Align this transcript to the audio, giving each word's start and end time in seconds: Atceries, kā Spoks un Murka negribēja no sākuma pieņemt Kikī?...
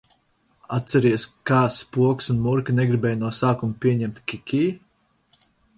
Atceries, 0.77 1.25
kā 1.51 1.59
Spoks 1.77 2.31
un 2.35 2.41
Murka 2.47 2.75
negribēja 2.81 3.21
no 3.21 3.33
sākuma 3.43 3.81
pieņemt 3.87 4.25
Kikī?... 4.33 4.65